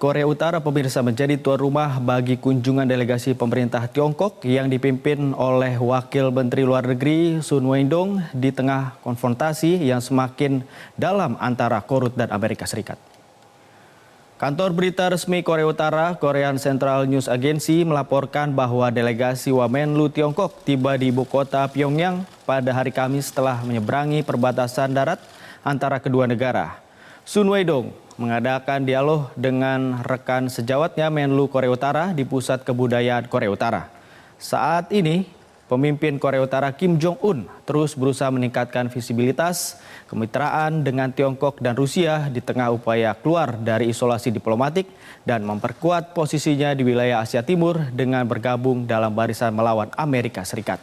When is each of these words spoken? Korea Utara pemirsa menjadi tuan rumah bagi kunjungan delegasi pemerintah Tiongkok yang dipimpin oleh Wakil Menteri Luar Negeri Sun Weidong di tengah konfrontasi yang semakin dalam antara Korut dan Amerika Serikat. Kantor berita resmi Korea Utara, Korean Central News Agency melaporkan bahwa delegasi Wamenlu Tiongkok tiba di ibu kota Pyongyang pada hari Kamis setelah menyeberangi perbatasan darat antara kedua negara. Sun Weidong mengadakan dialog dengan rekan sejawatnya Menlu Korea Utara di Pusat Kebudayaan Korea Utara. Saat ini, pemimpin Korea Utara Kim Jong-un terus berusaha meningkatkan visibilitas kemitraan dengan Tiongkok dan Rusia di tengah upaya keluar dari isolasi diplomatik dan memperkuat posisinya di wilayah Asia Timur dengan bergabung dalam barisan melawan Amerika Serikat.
Korea 0.00 0.24
Utara 0.24 0.64
pemirsa 0.64 1.04
menjadi 1.04 1.36
tuan 1.36 1.60
rumah 1.60 2.00
bagi 2.00 2.40
kunjungan 2.40 2.88
delegasi 2.88 3.36
pemerintah 3.36 3.84
Tiongkok 3.84 4.40
yang 4.48 4.72
dipimpin 4.72 5.36
oleh 5.36 5.76
Wakil 5.76 6.32
Menteri 6.32 6.64
Luar 6.64 6.88
Negeri 6.88 7.44
Sun 7.44 7.68
Weidong 7.68 8.24
di 8.32 8.48
tengah 8.48 8.96
konfrontasi 9.04 9.76
yang 9.76 10.00
semakin 10.00 10.64
dalam 10.96 11.36
antara 11.36 11.76
Korut 11.84 12.16
dan 12.16 12.32
Amerika 12.32 12.64
Serikat. 12.64 12.96
Kantor 14.40 14.72
berita 14.72 15.04
resmi 15.12 15.44
Korea 15.44 15.68
Utara, 15.68 16.16
Korean 16.16 16.56
Central 16.56 17.04
News 17.04 17.28
Agency 17.28 17.84
melaporkan 17.84 18.56
bahwa 18.56 18.88
delegasi 18.88 19.52
Wamenlu 19.52 20.08
Tiongkok 20.08 20.64
tiba 20.64 20.96
di 20.96 21.12
ibu 21.12 21.28
kota 21.28 21.68
Pyongyang 21.68 22.24
pada 22.48 22.72
hari 22.72 22.88
Kamis 22.88 23.28
setelah 23.28 23.60
menyeberangi 23.60 24.24
perbatasan 24.24 24.96
darat 24.96 25.20
antara 25.60 26.00
kedua 26.00 26.24
negara. 26.24 26.88
Sun 27.30 27.46
Weidong 27.46 27.94
mengadakan 28.18 28.82
dialog 28.82 29.30
dengan 29.38 30.02
rekan 30.02 30.50
sejawatnya 30.50 31.14
Menlu 31.14 31.46
Korea 31.46 31.70
Utara 31.70 32.10
di 32.10 32.26
Pusat 32.26 32.66
Kebudayaan 32.66 33.30
Korea 33.30 33.54
Utara. 33.54 33.86
Saat 34.34 34.90
ini, 34.90 35.30
pemimpin 35.70 36.18
Korea 36.18 36.42
Utara 36.42 36.74
Kim 36.74 36.98
Jong-un 36.98 37.46
terus 37.70 37.94
berusaha 37.94 38.34
meningkatkan 38.34 38.90
visibilitas 38.90 39.78
kemitraan 40.10 40.82
dengan 40.82 41.14
Tiongkok 41.14 41.62
dan 41.62 41.78
Rusia 41.78 42.26
di 42.26 42.42
tengah 42.42 42.74
upaya 42.74 43.14
keluar 43.14 43.54
dari 43.54 43.94
isolasi 43.94 44.34
diplomatik 44.34 44.90
dan 45.22 45.46
memperkuat 45.46 46.10
posisinya 46.18 46.74
di 46.74 46.82
wilayah 46.82 47.22
Asia 47.22 47.46
Timur 47.46 47.78
dengan 47.94 48.26
bergabung 48.26 48.90
dalam 48.90 49.14
barisan 49.14 49.54
melawan 49.54 49.86
Amerika 49.94 50.42
Serikat. 50.42 50.82